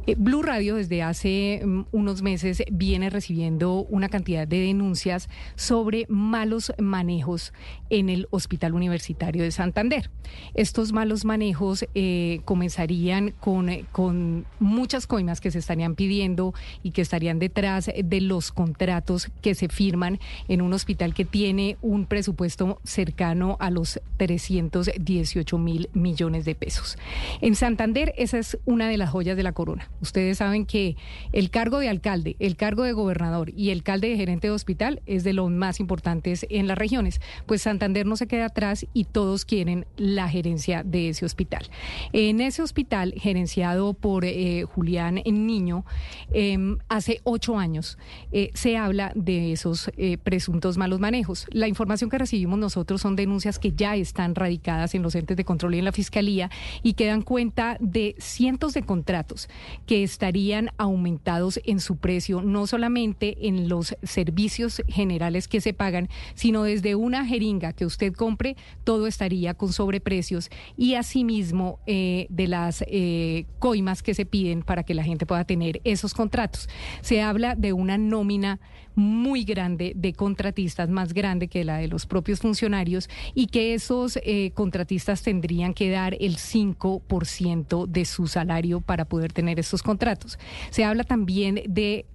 Eh, 0.06 0.14
Blue 0.16 0.42
Radio 0.42 0.76
desde 0.76 1.02
hace 1.02 1.62
mm, 1.64 1.86
unos 1.92 2.22
meses 2.22 2.62
viene 2.70 3.10
recibiendo 3.10 3.84
una 3.88 4.08
cantidad 4.08 4.46
de 4.46 4.60
denuncias 4.60 5.28
sobre 5.54 6.06
malos 6.08 6.72
manejos 6.78 7.52
en 7.90 8.08
el 8.08 8.26
Hospital 8.30 8.74
Universitario 8.74 9.42
de 9.42 9.45
Santander. 9.52 10.10
Estos 10.54 10.92
malos 10.92 11.24
manejos 11.24 11.86
eh, 11.94 12.40
comenzarían 12.44 13.32
con, 13.40 13.70
con 13.92 14.44
muchas 14.58 15.06
coimas 15.06 15.40
que 15.40 15.50
se 15.50 15.58
estarían 15.58 15.94
pidiendo 15.94 16.54
y 16.82 16.90
que 16.90 17.02
estarían 17.02 17.38
detrás 17.38 17.90
de 17.96 18.20
los 18.20 18.52
contratos 18.52 19.30
que 19.40 19.54
se 19.54 19.68
firman 19.68 20.18
en 20.48 20.60
un 20.60 20.72
hospital 20.72 21.14
que 21.14 21.24
tiene 21.24 21.76
un 21.80 22.06
presupuesto 22.06 22.80
cercano 22.84 23.56
a 23.60 23.70
los 23.70 24.00
318 24.18 25.58
mil 25.58 25.88
millones 25.94 26.44
de 26.44 26.54
pesos. 26.54 26.98
En 27.40 27.54
Santander 27.54 28.12
esa 28.16 28.38
es 28.38 28.58
una 28.64 28.88
de 28.88 28.96
las 28.96 29.10
joyas 29.10 29.36
de 29.36 29.42
la 29.42 29.52
corona. 29.52 29.90
Ustedes 30.00 30.38
saben 30.38 30.66
que 30.66 30.96
el 31.32 31.50
cargo 31.50 31.78
de 31.78 31.88
alcalde, 31.88 32.36
el 32.38 32.56
cargo 32.56 32.82
de 32.82 32.92
gobernador 32.92 33.50
y 33.56 33.70
el 33.70 33.82
alcalde 33.86 34.08
de 34.08 34.16
gerente 34.16 34.48
de 34.48 34.52
hospital 34.52 35.00
es 35.06 35.22
de 35.22 35.32
los 35.32 35.48
más 35.48 35.78
importantes 35.78 36.44
en 36.50 36.66
las 36.66 36.76
regiones. 36.76 37.20
Pues 37.46 37.62
Santander 37.62 38.04
no 38.04 38.16
se 38.16 38.26
queda 38.26 38.46
atrás 38.46 38.86
y 38.92 39.04
todos 39.26 39.44
quieren 39.44 39.86
la 39.96 40.28
gerencia 40.28 40.84
de 40.84 41.08
ese 41.08 41.24
hospital. 41.24 41.66
En 42.12 42.40
ese 42.40 42.62
hospital, 42.62 43.12
gerenciado 43.16 43.92
por 43.92 44.24
eh, 44.24 44.62
Julián 44.62 45.20
Niño, 45.26 45.84
em, 46.30 46.78
hace 46.88 47.20
ocho 47.24 47.58
años 47.58 47.98
eh, 48.30 48.52
se 48.54 48.76
habla 48.76 49.10
de 49.16 49.50
esos 49.50 49.90
eh, 49.96 50.16
presuntos 50.16 50.78
malos 50.78 51.00
manejos. 51.00 51.48
La 51.50 51.66
información 51.66 52.08
que 52.08 52.18
recibimos 52.18 52.56
nosotros 52.56 53.00
son 53.00 53.16
denuncias 53.16 53.58
que 53.58 53.72
ya 53.72 53.96
están 53.96 54.36
radicadas 54.36 54.94
en 54.94 55.02
los 55.02 55.16
entes 55.16 55.36
de 55.36 55.44
control 55.44 55.74
y 55.74 55.80
en 55.80 55.86
la 55.86 55.90
fiscalía 55.90 56.48
y 56.84 56.92
que 56.92 57.06
dan 57.06 57.22
cuenta 57.22 57.78
de 57.80 58.14
cientos 58.18 58.74
de 58.74 58.82
contratos 58.82 59.48
que 59.86 60.04
estarían 60.04 60.70
aumentados 60.78 61.58
en 61.64 61.80
su 61.80 61.96
precio, 61.96 62.42
no 62.42 62.68
solamente 62.68 63.48
en 63.48 63.68
los 63.68 63.96
servicios 64.04 64.82
generales 64.86 65.48
que 65.48 65.60
se 65.60 65.72
pagan, 65.72 66.08
sino 66.36 66.62
desde 66.62 66.94
una 66.94 67.26
jeringa 67.26 67.72
que 67.72 67.86
usted 67.86 68.12
compre, 68.12 68.56
todo 68.84 69.08
estaría 69.16 69.54
con 69.54 69.72
sobreprecios 69.72 70.50
y 70.76 70.94
asimismo 70.94 71.80
eh, 71.86 72.26
de 72.28 72.46
las 72.48 72.84
eh, 72.86 73.46
coimas 73.58 74.02
que 74.02 74.12
se 74.12 74.26
piden 74.26 74.62
para 74.62 74.82
que 74.82 74.94
la 74.94 75.02
gente 75.02 75.24
pueda 75.24 75.44
tener 75.44 75.80
esos 75.84 76.12
contratos. 76.12 76.68
Se 77.00 77.22
habla 77.22 77.54
de 77.54 77.72
una 77.72 77.96
nómina 77.96 78.60
muy 78.94 79.44
grande 79.44 79.92
de 79.96 80.12
contratistas, 80.12 80.88
más 80.88 81.12
grande 81.12 81.48
que 81.48 81.64
la 81.64 81.78
de 81.78 81.88
los 81.88 82.06
propios 82.06 82.40
funcionarios, 82.40 83.08
y 83.34 83.46
que 83.46 83.74
esos 83.74 84.18
eh, 84.22 84.52
contratistas 84.52 85.22
tendrían 85.22 85.74
que 85.74 85.90
dar 85.90 86.14
el 86.18 86.36
5% 86.36 87.86
de 87.86 88.04
su 88.04 88.26
salario 88.26 88.80
para 88.80 89.04
poder 89.06 89.32
tener 89.32 89.58
estos 89.58 89.82
contratos. 89.82 90.38
Se 90.70 90.84
habla 90.84 91.04
también 91.04 91.62
de 91.68 92.06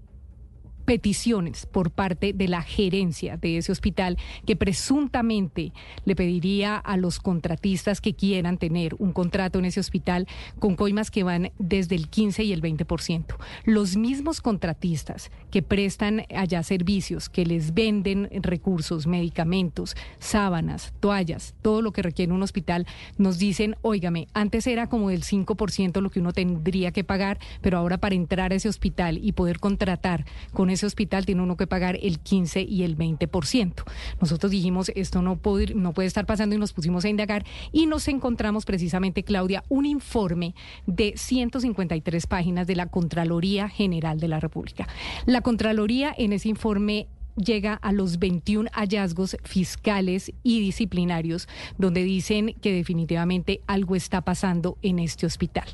peticiones 0.85 1.65
por 1.65 1.91
parte 1.91 2.33
de 2.33 2.47
la 2.47 2.61
gerencia 2.61 3.37
de 3.37 3.57
ese 3.57 3.71
hospital 3.71 4.17
que 4.45 4.55
presuntamente 4.55 5.71
le 6.05 6.15
pediría 6.15 6.77
a 6.77 6.97
los 6.97 7.19
contratistas 7.19 8.01
que 8.01 8.13
quieran 8.13 8.57
tener 8.57 8.95
un 8.99 9.13
contrato 9.13 9.59
en 9.59 9.65
ese 9.65 9.79
hospital 9.79 10.27
con 10.59 10.75
coimas 10.75 11.11
que 11.11 11.23
van 11.23 11.51
desde 11.59 11.95
el 11.95 12.09
15 12.09 12.43
y 12.43 12.53
el 12.53 12.61
20%. 12.61 13.35
Los 13.65 13.95
mismos 13.95 14.41
contratistas 14.41 15.31
que 15.49 15.61
prestan 15.61 16.23
allá 16.35 16.63
servicios, 16.63 17.29
que 17.29 17.45
les 17.45 17.73
venden 17.73 18.29
recursos, 18.41 19.07
medicamentos, 19.07 19.95
sábanas, 20.19 20.93
toallas, 20.99 21.55
todo 21.61 21.81
lo 21.81 21.91
que 21.91 22.01
requiere 22.01 22.33
un 22.33 22.43
hospital, 22.43 22.87
nos 23.17 23.37
dicen, 23.37 23.75
óigame, 23.81 24.27
antes 24.33 24.67
era 24.67 24.87
como 24.87 25.09
del 25.09 25.23
5% 25.23 26.01
lo 26.01 26.09
que 26.09 26.19
uno 26.19 26.33
tendría 26.33 26.91
que 26.91 27.03
pagar, 27.03 27.39
pero 27.61 27.77
ahora 27.77 27.99
para 27.99 28.15
entrar 28.15 28.51
a 28.51 28.55
ese 28.55 28.69
hospital 28.69 29.19
y 29.21 29.33
poder 29.33 29.59
contratar 29.59 30.25
con 30.53 30.69
ese 30.71 30.85
hospital 30.85 31.25
tiene 31.25 31.41
uno 31.41 31.57
que 31.57 31.67
pagar 31.67 31.97
el 32.01 32.19
15 32.19 32.61
y 32.61 32.83
el 32.83 32.97
20%. 32.97 33.83
Nosotros 34.19 34.51
dijimos, 34.51 34.91
esto 34.95 35.21
no 35.21 35.37
puede, 35.37 35.73
no 35.73 35.93
puede 35.93 36.07
estar 36.07 36.25
pasando 36.25 36.55
y 36.55 36.59
nos 36.59 36.73
pusimos 36.73 37.05
a 37.05 37.09
indagar 37.09 37.45
y 37.71 37.85
nos 37.85 38.07
encontramos 38.07 38.65
precisamente, 38.65 39.23
Claudia, 39.23 39.63
un 39.69 39.85
informe 39.85 40.55
de 40.85 41.13
153 41.15 42.27
páginas 42.27 42.67
de 42.67 42.75
la 42.75 42.87
Contraloría 42.87 43.69
General 43.69 44.19
de 44.19 44.27
la 44.27 44.39
República. 44.39 44.87
La 45.25 45.41
Contraloría 45.41 46.13
en 46.17 46.33
ese 46.33 46.49
informe 46.49 47.07
llega 47.35 47.73
a 47.73 47.91
los 47.91 48.19
21 48.19 48.69
hallazgos 48.73 49.37
fiscales 49.43 50.31
y 50.43 50.59
disciplinarios 50.59 51.47
donde 51.77 52.03
dicen 52.03 52.55
que 52.61 52.73
definitivamente 52.73 53.61
algo 53.67 53.95
está 53.95 54.21
pasando 54.21 54.77
en 54.81 54.99
este 54.99 55.25
hospital. 55.25 55.65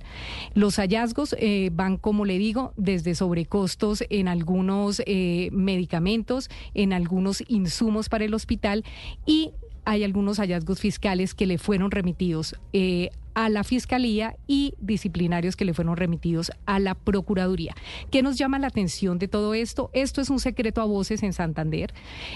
Los 0.54 0.78
hallazgos 0.78 1.36
eh, 1.40 1.70
van, 1.74 1.98
como 1.98 2.26
le 2.26 2.38
digo, 2.38 2.74
desde 2.78 3.16
sobrecostos 3.16 4.04
en 4.10 4.28
algunos 4.28 5.02
eh, 5.06 5.50
medicamentos, 5.52 6.50
en 6.74 6.94
algunos 6.94 7.44
insumos 7.48 8.10
para 8.10 8.26
el 8.26 8.34
hospital 8.34 8.84
y 9.26 9.52
hay 9.88 10.04
algunos 10.04 10.38
hallazgos 10.40 10.82
fiscales 10.82 11.34
que 11.34 11.46
le 11.46 11.58
fueron 11.58 11.92
remitidos 11.92 12.58
eh, 12.74 13.10
a 13.36 13.48
la 13.48 13.64
Fiscalía 13.64 14.36
y 14.46 14.74
disciplinarios 14.82 15.56
que 15.56 15.64
le 15.64 15.74
fueron 15.74 15.96
remitidos 15.96 16.52
a 16.66 16.78
la 16.80 16.94
Procuraduría. 16.94 17.74
¿Qué 18.12 18.22
nos 18.22 18.38
llama 18.38 18.60
la 18.60 18.68
atención 18.68 19.18
de 19.18 19.30
todo 19.30 19.54
esto? 19.54 19.90
Esto 19.94 20.20
es 20.20 20.30
un 20.30 20.42
secreto 20.42 20.82
a 20.82 20.86
voces 20.86 21.24
en 21.24 21.32
Santander. 21.32 21.94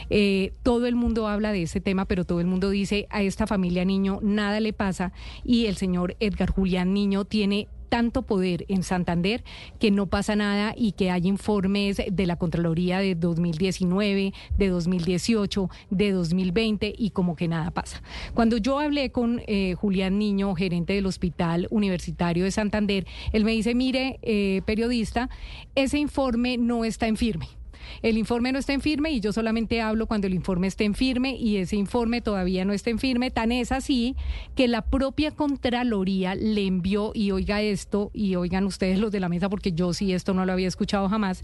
Eh, 0.10 0.54
todo 0.64 0.86
el 0.88 0.96
mundo 0.96 1.28
habla 1.28 1.52
de 1.52 1.64
ese 1.64 1.82
tema, 1.82 2.06
pero 2.06 2.24
todo 2.24 2.40
el 2.40 2.48
mundo 2.48 2.70
dice 2.70 3.08
a 3.10 3.22
esta 3.22 3.46
familia 3.48 3.84
niño 3.84 4.20
nada 4.22 4.62
le 4.62 4.72
pasa 4.72 5.12
y 5.44 5.66
el 5.66 5.76
señor 5.76 6.16
Edgar 6.22 6.52
Julián 6.52 6.94
Niño 6.94 7.26
tiene 7.26 7.68
tanto 7.92 8.22
poder 8.22 8.64
en 8.70 8.84
Santander 8.84 9.44
que 9.78 9.92
no 9.92 10.08
pasa 10.08 10.38
nada 10.38 10.74
y 10.78 10.94
que 10.94 11.12
hay 11.12 11.28
informes 11.28 12.02
de 12.10 12.26
la 12.26 12.38
Contraloría 12.38 13.00
de 13.00 13.16
2019, 13.16 14.34
de 14.58 14.68
2018, 14.70 15.70
de 15.90 16.12
2020 16.14 16.94
y 16.98 17.10
como 17.10 17.36
que 17.36 17.50
nada 17.50 17.70
pasa. 17.72 18.02
Cuando 18.34 18.56
yo 18.56 18.80
hablé 18.80 19.12
con 19.12 19.42
eh, 19.46 19.76
Julián 19.78 20.18
Niño, 20.18 20.56
gerente 20.56 20.94
del 20.94 21.06
Hospital 21.06 21.68
Universitario 21.70 22.46
de 22.46 22.52
Santander, 22.52 23.06
él 23.34 23.44
me 23.44 23.52
dice, 23.52 23.76
mire, 23.76 24.20
eh, 24.22 24.62
periodista, 24.66 25.30
ese 25.76 26.00
informe 26.00 26.58
no 26.58 26.86
está 26.86 27.08
en 27.08 27.18
firme. 27.18 27.61
El 28.02 28.18
informe 28.18 28.52
no 28.52 28.60
está 28.60 28.74
en 28.74 28.82
firme 28.82 29.12
y 29.12 29.20
yo 29.20 29.34
solamente 29.34 29.82
hablo 29.82 30.08
cuando 30.08 30.28
el 30.28 30.34
informe 30.34 30.68
esté 30.68 30.86
en 30.86 30.96
firme 30.96 31.36
y 31.36 31.58
ese 31.58 31.76
informe 31.76 32.22
todavía 32.22 32.66
no 32.66 32.74
está 32.74 32.90
en 32.90 33.00
firme. 33.00 33.32
Tan 33.32 33.52
es 33.52 33.72
así 33.72 34.16
que 34.56 34.68
la 34.68 34.82
propia 34.82 35.32
Contraloría 35.32 36.36
le 36.36 36.66
envió, 36.66 37.12
y 37.14 37.32
oiga 37.32 37.62
esto, 37.62 38.12
y 38.14 38.36
oigan 38.36 38.66
ustedes 38.66 39.00
los 39.00 39.12
de 39.12 39.20
la 39.20 39.30
mesa, 39.30 39.50
porque 39.50 39.72
yo 39.72 39.94
sí 39.94 40.14
esto 40.14 40.34
no 40.34 40.46
lo 40.46 40.54
había 40.54 40.68
escuchado 40.68 41.10
jamás, 41.10 41.44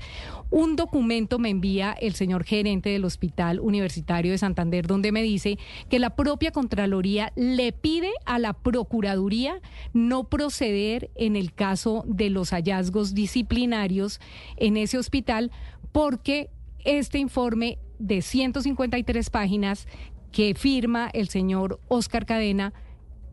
un 0.49 0.75
documento 0.75 1.39
me 1.39 1.49
envía 1.49 1.93
el 1.93 2.13
señor 2.13 2.43
gerente 2.43 2.89
del 2.89 3.05
Hospital 3.05 3.59
Universitario 3.59 4.31
de 4.31 4.37
Santander, 4.37 4.87
donde 4.87 5.11
me 5.11 5.21
dice 5.21 5.57
que 5.89 5.99
la 5.99 6.15
propia 6.15 6.51
Contraloría 6.51 7.31
le 7.35 7.71
pide 7.71 8.11
a 8.25 8.39
la 8.39 8.53
Procuraduría 8.53 9.61
no 9.93 10.25
proceder 10.25 11.09
en 11.15 11.35
el 11.35 11.53
caso 11.53 12.03
de 12.07 12.29
los 12.29 12.51
hallazgos 12.51 13.13
disciplinarios 13.13 14.19
en 14.57 14.77
ese 14.77 14.97
hospital 14.97 15.51
porque 15.97 16.51
este 16.85 17.17
informe 17.17 17.79
de 17.97 18.21
153 18.21 19.31
páginas 19.31 19.87
que 20.31 20.53
firma 20.53 21.09
el 21.11 21.27
señor 21.27 21.79
Oscar 21.87 22.27
Cadena 22.27 22.71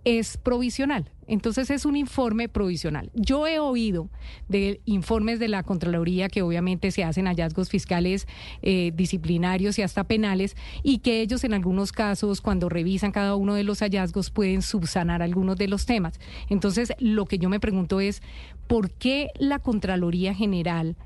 es 0.05 0.39
provisional, 0.39 1.11
Entonces 1.27 1.69
es 1.69 1.85
un 1.85 1.95
informe 1.95 2.49
provisional. 2.49 3.11
Yo 3.13 3.47
he 3.47 3.59
oído 3.59 4.09
de 4.49 4.81
informes 4.87 5.39
de 5.41 5.49
la 5.49 5.63
Contraloría 5.63 6.29
que 6.29 6.41
obviamente 6.41 6.91
se 6.91 7.05
hacen 7.05 7.27
hallazgos 7.27 7.69
fiscales 7.69 8.27
eh, 8.63 8.93
disciplinarios 8.95 9.79
y 9.79 9.83
hasta 9.83 10.05
penales 10.05 10.57
y 10.83 11.01
que 11.01 11.21
ellos 11.21 11.45
en 11.45 11.53
algunos 11.53 11.93
casos 11.93 12.41
cuando 12.41 12.71
revisan 12.71 13.13
cada 13.13 13.37
uno 13.37 13.53
de 13.53 13.65
los 13.65 13.81
hallazgos 13.81 14.31
pueden 14.31 14.63
subsanar 14.63 15.21
algunos 15.21 15.59
de 15.59 15.69
los 15.69 15.85
temas. 15.85 16.19
Entonces 16.49 16.95
lo 16.99 17.27
que 17.27 17.37
yo 17.37 17.51
me 17.51 17.61
pregunto 17.61 18.01
es, 18.01 18.23
¿por 18.67 18.91
qué 18.91 19.29
la 19.39 19.59
Contraloría 19.59 20.35
General 20.35 20.97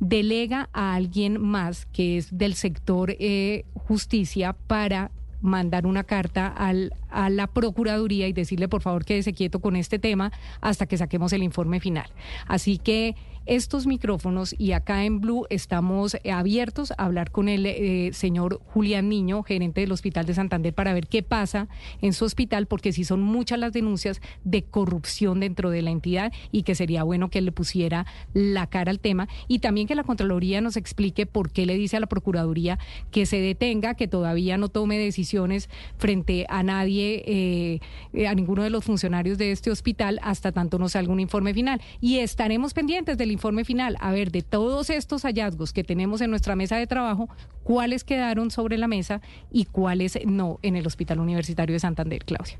delega 0.00 0.68
a 0.72 0.94
alguien 0.94 1.40
más 1.40 1.86
que 1.86 2.16
es 2.16 2.36
del 2.36 2.54
sector 2.54 3.14
eh, 3.18 3.64
justicia 3.74 4.54
para 4.54 5.10
mandar 5.42 5.86
una 5.86 6.04
carta 6.04 6.48
al, 6.48 6.92
a 7.08 7.30
la 7.30 7.46
Procuraduría 7.46 8.28
y 8.28 8.32
decirle 8.32 8.68
por 8.68 8.82
favor 8.82 9.04
quédese 9.04 9.32
quieto 9.32 9.60
con 9.60 9.76
este 9.76 9.98
tema 9.98 10.32
hasta 10.60 10.86
que 10.86 10.96
saquemos 10.96 11.32
el 11.32 11.42
informe 11.42 11.80
final. 11.80 12.10
Así 12.46 12.78
que 12.78 13.14
estos 13.50 13.88
micrófonos 13.88 14.54
y 14.56 14.72
acá 14.72 15.04
en 15.04 15.20
Blue 15.20 15.44
estamos 15.50 16.16
abiertos 16.30 16.92
a 16.92 17.04
hablar 17.04 17.32
con 17.32 17.48
el 17.48 17.66
eh, 17.66 18.10
señor 18.12 18.60
Julián 18.64 19.08
Niño, 19.08 19.42
gerente 19.42 19.80
del 19.80 19.90
Hospital 19.90 20.24
de 20.24 20.34
Santander, 20.34 20.72
para 20.72 20.94
ver 20.94 21.08
qué 21.08 21.24
pasa 21.24 21.66
en 22.00 22.12
su 22.12 22.24
hospital, 22.24 22.66
porque 22.66 22.92
sí 22.92 23.02
son 23.02 23.22
muchas 23.22 23.58
las 23.58 23.72
denuncias 23.72 24.20
de 24.44 24.62
corrupción 24.62 25.40
dentro 25.40 25.70
de 25.70 25.82
la 25.82 25.90
entidad 25.90 26.32
y 26.52 26.62
que 26.62 26.76
sería 26.76 27.02
bueno 27.02 27.28
que 27.28 27.40
le 27.40 27.50
pusiera 27.50 28.06
la 28.34 28.68
cara 28.68 28.92
al 28.92 29.00
tema 29.00 29.28
y 29.48 29.58
también 29.58 29.88
que 29.88 29.96
la 29.96 30.04
Contraloría 30.04 30.60
nos 30.60 30.76
explique 30.76 31.26
por 31.26 31.50
qué 31.50 31.66
le 31.66 31.74
dice 31.74 31.96
a 31.96 32.00
la 32.00 32.06
Procuraduría 32.06 32.78
que 33.10 33.26
se 33.26 33.40
detenga, 33.40 33.94
que 33.94 34.06
todavía 34.06 34.58
no 34.58 34.68
tome 34.68 34.96
decisiones 34.96 35.68
frente 35.98 36.46
a 36.48 36.62
nadie, 36.62 37.80
eh, 38.14 38.26
a 38.28 38.34
ninguno 38.36 38.62
de 38.62 38.70
los 38.70 38.84
funcionarios 38.84 39.38
de 39.38 39.50
este 39.50 39.72
hospital 39.72 40.20
hasta 40.22 40.52
tanto 40.52 40.78
no 40.78 40.88
salga 40.88 41.12
un 41.12 41.18
informe 41.18 41.52
final. 41.52 41.80
Y 42.00 42.18
estaremos 42.18 42.74
pendientes 42.74 43.18
del 43.18 43.32
informe 43.32 43.39
final, 43.64 43.96
a 44.00 44.12
ver, 44.12 44.30
de 44.30 44.42
todos 44.42 44.90
estos 44.90 45.22
hallazgos 45.22 45.72
que 45.72 45.84
tenemos 45.84 46.20
en 46.20 46.30
nuestra 46.30 46.56
mesa 46.56 46.76
de 46.76 46.86
trabajo, 46.86 47.28
cuáles 47.62 48.04
quedaron 48.04 48.50
sobre 48.50 48.78
la 48.78 48.88
mesa 48.88 49.20
y 49.50 49.64
cuáles 49.64 50.18
no 50.26 50.58
en 50.62 50.76
el 50.76 50.86
Hospital 50.86 51.20
Universitario 51.20 51.74
de 51.74 51.80
Santander, 51.80 52.24
Claudia. 52.24 52.58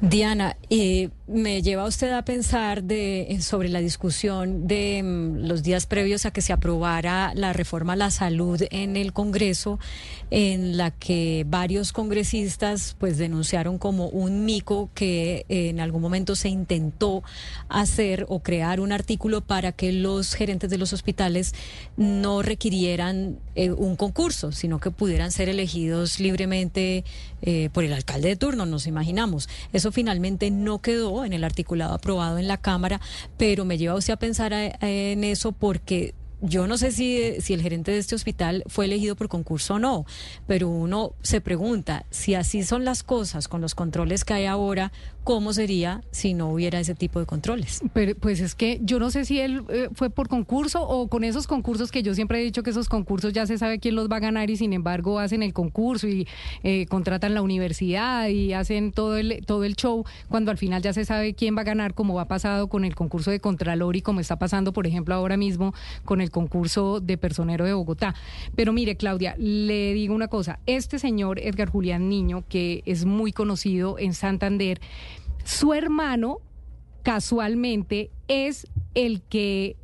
Diana, 0.00 0.56
eh, 0.70 1.10
me 1.26 1.60
lleva 1.60 1.84
usted 1.84 2.12
a 2.12 2.24
pensar 2.24 2.84
de, 2.84 3.36
sobre 3.42 3.68
la 3.68 3.80
discusión 3.80 4.68
de 4.68 5.02
mm, 5.02 5.46
los 5.46 5.64
días 5.64 5.86
previos 5.86 6.24
a 6.24 6.30
que 6.30 6.40
se 6.40 6.52
aprobara 6.52 7.32
la 7.34 7.52
reforma 7.52 7.94
a 7.94 7.96
la 7.96 8.12
salud 8.12 8.62
en 8.70 8.96
el 8.96 9.12
Congreso, 9.12 9.80
en 10.30 10.76
la 10.76 10.92
que 10.92 11.44
varios 11.48 11.92
congresistas 11.92 12.94
pues 12.98 13.18
denunciaron 13.18 13.78
como 13.78 14.08
un 14.08 14.44
mico 14.44 14.88
que 14.94 15.44
en 15.48 15.80
algún 15.80 16.00
momento 16.00 16.36
se 16.36 16.48
intentó 16.48 17.24
hacer 17.68 18.24
o 18.28 18.40
crear 18.40 18.78
un 18.78 18.92
artículo 18.92 19.40
para 19.40 19.72
que 19.72 19.92
los 19.92 20.34
gerentes 20.34 20.70
de 20.70 20.78
los 20.78 20.92
hospitales 20.92 21.54
no 21.96 22.42
requirieran 22.42 23.38
eh, 23.56 23.72
un 23.72 23.96
concurso, 23.96 24.52
sino 24.52 24.78
que 24.78 24.92
pudieran 24.92 25.32
ser 25.32 25.48
elegidos 25.48 26.20
libremente 26.20 27.04
eh, 27.42 27.70
por 27.72 27.84
el 27.84 27.92
alcalde 27.92 28.28
de 28.28 28.36
turno, 28.36 28.66
nos 28.66 28.86
imaginamos. 28.86 29.48
Eso 29.72 29.92
finalmente 29.92 30.50
no 30.50 30.80
quedó 30.80 31.24
en 31.24 31.32
el 31.32 31.44
articulado 31.44 31.94
aprobado 31.94 32.38
en 32.38 32.48
la 32.48 32.56
Cámara, 32.58 33.00
pero 33.36 33.64
me 33.64 33.78
lleva 33.78 33.94
usted 33.94 34.14
a 34.14 34.18
pensar 34.18 34.52
eh, 34.52 34.76
en 34.80 35.24
eso 35.24 35.52
porque 35.52 36.14
yo 36.40 36.66
no 36.66 36.78
sé 36.78 36.92
si, 36.92 37.40
si 37.40 37.54
el 37.54 37.62
gerente 37.62 37.90
de 37.90 37.98
este 37.98 38.14
hospital 38.14 38.62
fue 38.68 38.84
elegido 38.84 39.16
por 39.16 39.28
concurso 39.28 39.74
o 39.74 39.78
no, 39.78 40.06
pero 40.46 40.68
uno 40.68 41.14
se 41.20 41.40
pregunta 41.40 42.06
si 42.10 42.34
así 42.34 42.62
son 42.62 42.84
las 42.84 43.02
cosas 43.02 43.48
con 43.48 43.60
los 43.60 43.74
controles 43.74 44.24
que 44.24 44.34
hay 44.34 44.46
ahora, 44.46 44.92
¿cómo 45.28 45.52
sería 45.52 46.00
si 46.10 46.32
no 46.32 46.48
hubiera 46.48 46.80
ese 46.80 46.94
tipo 46.94 47.20
de 47.20 47.26
controles? 47.26 47.82
Pero, 47.92 48.14
pues 48.14 48.40
es 48.40 48.54
que 48.54 48.80
yo 48.82 48.98
no 48.98 49.10
sé 49.10 49.26
si 49.26 49.38
él 49.38 49.62
eh, 49.68 49.90
fue 49.92 50.08
por 50.08 50.26
concurso 50.26 50.80
o 50.80 51.08
con 51.08 51.22
esos 51.22 51.46
concursos 51.46 51.92
que 51.92 52.02
yo 52.02 52.14
siempre 52.14 52.40
he 52.40 52.44
dicho 52.44 52.62
que 52.62 52.70
esos 52.70 52.88
concursos 52.88 53.34
ya 53.34 53.44
se 53.44 53.58
sabe 53.58 53.78
quién 53.78 53.94
los 53.94 54.08
va 54.08 54.16
a 54.16 54.20
ganar 54.20 54.48
y 54.48 54.56
sin 54.56 54.72
embargo 54.72 55.18
hacen 55.18 55.42
el 55.42 55.52
concurso 55.52 56.08
y 56.08 56.26
eh, 56.62 56.86
contratan 56.86 57.34
la 57.34 57.42
universidad 57.42 58.28
y 58.28 58.54
hacen 58.54 58.90
todo 58.90 59.18
el, 59.18 59.44
todo 59.44 59.64
el 59.64 59.76
show 59.76 60.02
cuando 60.30 60.50
al 60.50 60.56
final 60.56 60.80
ya 60.80 60.94
se 60.94 61.04
sabe 61.04 61.34
quién 61.34 61.54
va 61.54 61.60
a 61.60 61.64
ganar 61.64 61.92
como 61.92 62.14
va 62.14 62.24
pasado 62.24 62.68
con 62.68 62.86
el 62.86 62.94
concurso 62.94 63.30
de 63.30 63.38
Contralor 63.38 63.96
y 63.96 64.00
como 64.00 64.20
está 64.20 64.38
pasando 64.38 64.72
por 64.72 64.86
ejemplo 64.86 65.14
ahora 65.14 65.36
mismo 65.36 65.74
con 66.06 66.22
el 66.22 66.30
concurso 66.30 67.00
de 67.00 67.18
personero 67.18 67.66
de 67.66 67.74
Bogotá. 67.74 68.14
Pero 68.56 68.72
mire 68.72 68.96
Claudia, 68.96 69.34
le 69.36 69.92
digo 69.92 70.14
una 70.14 70.28
cosa, 70.28 70.58
este 70.64 70.98
señor 70.98 71.38
Edgar 71.38 71.68
Julián 71.68 72.08
Niño 72.08 72.44
que 72.48 72.82
es 72.86 73.04
muy 73.04 73.32
conocido 73.32 73.98
en 73.98 74.14
Santander, 74.14 74.80
su 75.48 75.72
hermano, 75.72 76.40
casualmente, 77.02 78.10
es 78.28 78.66
el 78.94 79.22
que, 79.22 79.76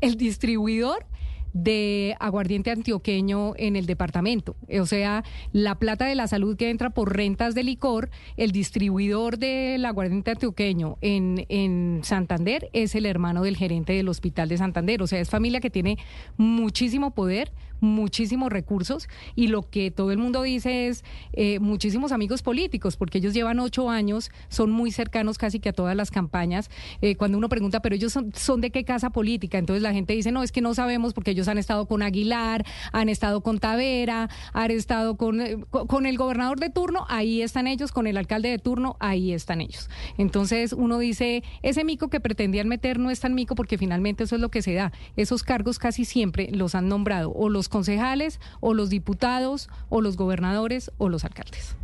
el 0.00 0.16
distribuidor 0.16 1.06
de 1.52 2.16
aguardiente 2.18 2.72
antioqueño 2.72 3.52
en 3.56 3.76
el 3.76 3.86
departamento. 3.86 4.56
O 4.80 4.84
sea, 4.84 5.22
la 5.52 5.76
plata 5.76 6.06
de 6.06 6.16
la 6.16 6.26
salud 6.26 6.56
que 6.56 6.70
entra 6.70 6.90
por 6.90 7.16
rentas 7.16 7.54
de 7.54 7.62
licor, 7.62 8.10
el 8.36 8.50
distribuidor 8.50 9.38
del 9.38 9.84
aguardiente 9.84 10.32
antioqueño 10.32 10.98
en, 11.02 11.46
en 11.48 12.00
Santander 12.02 12.68
es 12.72 12.96
el 12.96 13.06
hermano 13.06 13.42
del 13.42 13.56
gerente 13.56 13.92
del 13.92 14.08
hospital 14.08 14.48
de 14.48 14.58
Santander. 14.58 15.02
O 15.02 15.06
sea, 15.06 15.20
es 15.20 15.30
familia 15.30 15.60
que 15.60 15.70
tiene 15.70 15.98
muchísimo 16.36 17.12
poder, 17.12 17.52
muchísimos 17.82 18.50
recursos 18.50 19.08
y 19.34 19.48
lo 19.48 19.68
que 19.68 19.90
todo 19.90 20.12
el 20.12 20.18
mundo 20.18 20.42
dice 20.42 20.88
es 20.88 21.04
eh, 21.32 21.58
muchísimos 21.58 22.12
amigos 22.12 22.42
políticos, 22.42 22.96
porque 22.96 23.18
ellos 23.18 23.34
llevan 23.34 23.58
ocho 23.58 23.90
años, 23.90 24.30
son 24.48 24.70
muy 24.70 24.92
cercanos 24.92 25.36
casi 25.36 25.60
que 25.60 25.70
a 25.70 25.72
todas 25.72 25.96
las 25.96 26.10
campañas. 26.10 26.70
Eh, 27.00 27.16
cuando 27.16 27.38
uno 27.38 27.48
pregunta, 27.48 27.80
pero 27.80 27.94
ellos 27.94 28.12
son, 28.12 28.60
de 28.60 28.70
qué 28.70 28.84
casa 28.84 29.10
política, 29.10 29.58
entonces 29.58 29.82
la 29.82 29.92
gente 29.92 30.14
dice, 30.14 30.30
no, 30.30 30.42
es 30.42 30.52
que 30.52 30.60
no 30.60 30.74
sabemos 30.74 31.12
porque 31.12 31.32
ellos 31.32 31.48
han 31.48 31.58
estado 31.58 31.86
con 31.86 32.02
Aguilar, 32.02 32.64
han 32.92 33.08
estado 33.08 33.40
con 33.40 33.58
Tavera, 33.58 34.30
han 34.52 34.70
estado 34.70 35.16
con, 35.16 35.40
eh, 35.40 35.58
con 35.70 36.06
el 36.06 36.16
gobernador 36.16 36.60
de 36.60 36.70
turno, 36.70 37.04
ahí 37.08 37.42
están 37.42 37.66
ellos, 37.66 37.90
con 37.90 38.06
el 38.06 38.16
alcalde 38.16 38.48
de 38.48 38.58
turno, 38.58 38.96
ahí 39.00 39.32
están 39.32 39.60
ellos. 39.60 39.90
Entonces 40.18 40.72
uno 40.72 40.98
dice, 40.98 41.42
ese 41.62 41.84
mico 41.84 42.08
que 42.08 42.20
pretendían 42.20 42.68
meter 42.68 42.98
no 42.98 43.10
es 43.10 43.20
tan 43.20 43.34
mico 43.34 43.54
porque 43.56 43.76
finalmente 43.76 44.24
eso 44.24 44.36
es 44.36 44.40
lo 44.40 44.50
que 44.50 44.62
se 44.62 44.74
da. 44.74 44.92
Esos 45.16 45.42
cargos 45.42 45.78
casi 45.78 46.04
siempre 46.04 46.48
los 46.52 46.74
han 46.74 46.88
nombrado 46.88 47.32
o 47.32 47.48
los 47.48 47.68
concejales 47.72 48.38
o 48.60 48.74
los 48.74 48.90
diputados 48.90 49.68
o 49.88 50.00
los 50.00 50.16
gobernadores 50.16 50.92
o 50.98 51.08
los 51.08 51.24
alcaldes. 51.24 51.74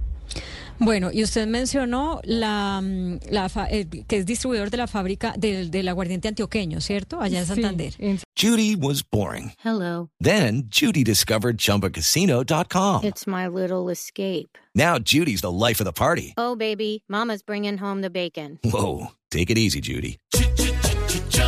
Bueno, 0.80 1.10
y 1.12 1.24
usted 1.24 1.48
mencionó 1.48 2.20
la, 2.22 2.80
mm, 2.80 3.18
la 3.30 3.50
eh, 3.70 3.86
que 4.06 4.18
es 4.18 4.26
distribuidor 4.26 4.70
de 4.70 4.76
la 4.76 4.86
fábrica 4.86 5.34
del, 5.36 5.70
del 5.72 5.88
aguardiente 5.88 6.28
antioqueño, 6.28 6.80
¿cierto? 6.80 7.20
Allá 7.20 7.40
en 7.40 7.46
Santander. 7.46 7.92
Sí, 7.94 8.04
en 8.04 8.20
Judy 8.36 8.76
was 8.76 9.02
boring. 9.02 9.52
Hello. 9.64 10.10
Then 10.20 10.68
Judy 10.70 11.02
discovered 11.02 11.56
ChumbaCasino.com. 11.58 13.04
It's 13.04 13.26
my 13.26 13.48
little 13.48 13.90
escape. 13.90 14.56
Now 14.74 14.98
Judy's 14.98 15.40
the 15.40 15.50
life 15.50 15.80
of 15.80 15.86
the 15.86 15.92
party. 15.92 16.34
Oh, 16.36 16.54
baby, 16.54 17.02
Mama's 17.08 17.42
bringing 17.42 17.78
home 17.78 18.02
the 18.02 18.10
bacon. 18.10 18.60
Whoa, 18.62 19.08
take 19.32 19.50
it 19.50 19.58
easy, 19.58 19.80
Judy. 19.80 20.18